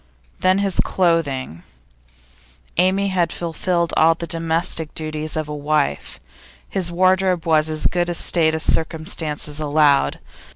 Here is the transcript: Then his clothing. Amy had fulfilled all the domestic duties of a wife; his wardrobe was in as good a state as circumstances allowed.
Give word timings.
Then 0.39 0.57
his 0.57 0.79
clothing. 0.79 1.61
Amy 2.77 3.09
had 3.09 3.31
fulfilled 3.31 3.93
all 3.95 4.15
the 4.15 4.25
domestic 4.25 4.95
duties 4.95 5.37
of 5.37 5.47
a 5.47 5.53
wife; 5.53 6.19
his 6.67 6.91
wardrobe 6.91 7.45
was 7.45 7.69
in 7.69 7.73
as 7.73 7.85
good 7.85 8.09
a 8.09 8.15
state 8.15 8.55
as 8.55 8.63
circumstances 8.63 9.59
allowed. 9.59 10.17